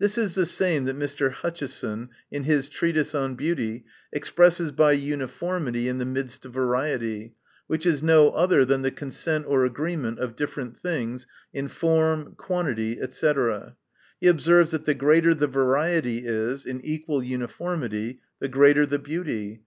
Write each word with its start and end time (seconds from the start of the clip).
This 0.00 0.18
is 0.18 0.34
the 0.34 0.44
same 0.44 0.86
that 0.86 0.96
Mr. 0.98 1.32
Hutcheson, 1.32 2.08
in 2.32 2.42
his 2.42 2.68
treatise 2.68 3.14
on 3.14 3.36
beauty, 3.36 3.84
expresses 4.12 4.72
by 4.72 4.90
uniformity 4.90 5.86
in 5.88 5.98
the 5.98 6.04
midst 6.04 6.44
of 6.44 6.52
variety. 6.52 7.36
Which 7.68 7.86
is 7.86 8.02
no 8.02 8.30
other 8.30 8.64
than 8.64 8.82
the 8.82 8.90
consent 8.90 9.44
or 9.46 9.64
agreement 9.64 10.18
of 10.18 10.34
different 10.34 10.76
things, 10.76 11.28
in 11.54 11.68
form, 11.68 12.34
quantity, 12.36 12.98
&c. 13.08 13.32
He 14.20 14.26
observes, 14.26 14.72
that 14.72 14.84
the 14.84 14.94
greater 14.94 15.32
the 15.32 15.46
variety 15.46 16.26
is, 16.26 16.66
in 16.66 16.84
equal 16.84 17.22
uniformity, 17.22 18.18
the 18.40 18.48
greater 18.48 18.84
the 18.84 18.98
beauty. 18.98 19.60